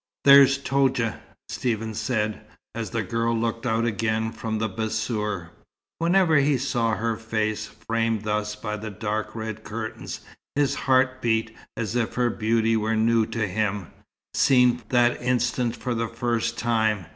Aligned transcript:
"There's 0.25 0.57
Toudja," 0.57 1.19
Stephen 1.47 1.93
said, 1.93 2.41
as 2.73 2.89
the 2.89 3.03
girl 3.03 3.37
looked 3.37 3.67
out 3.67 3.85
again 3.85 4.31
from 4.31 4.57
the 4.57 4.67
bassour. 4.67 5.51
Whenever 5.99 6.37
he 6.37 6.57
saw 6.57 6.95
her 6.95 7.15
face, 7.15 7.67
framed 7.67 8.23
thus 8.23 8.55
by 8.55 8.77
the 8.77 8.89
dark 8.89 9.35
red 9.35 9.63
curtains, 9.63 10.21
his 10.55 10.73
heart 10.73 11.21
beat, 11.21 11.55
as 11.77 11.95
if 11.95 12.15
her 12.15 12.31
beauty 12.31 12.75
were 12.75 12.95
new 12.95 13.27
to 13.27 13.47
him, 13.47 13.91
seen 14.33 14.81
that 14.89 15.21
instant 15.21 15.75
for 15.75 15.93
the 15.93 16.07
first 16.09 16.57
time. 16.57 17.05